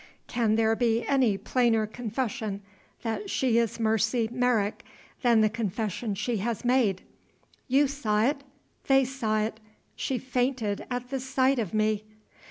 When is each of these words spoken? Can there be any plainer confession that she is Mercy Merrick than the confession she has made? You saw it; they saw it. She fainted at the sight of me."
Can 0.25 0.55
there 0.55 0.75
be 0.75 1.05
any 1.05 1.37
plainer 1.37 1.85
confession 1.85 2.63
that 3.03 3.29
she 3.29 3.59
is 3.59 3.79
Mercy 3.79 4.27
Merrick 4.31 4.83
than 5.21 5.41
the 5.41 5.47
confession 5.47 6.15
she 6.15 6.37
has 6.37 6.65
made? 6.65 7.03
You 7.67 7.87
saw 7.87 8.23
it; 8.23 8.43
they 8.87 9.05
saw 9.05 9.41
it. 9.41 9.59
She 9.95 10.17
fainted 10.17 10.87
at 10.89 11.11
the 11.11 11.19
sight 11.19 11.59
of 11.59 11.71
me." 11.75 12.03